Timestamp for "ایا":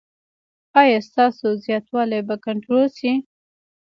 0.81-0.99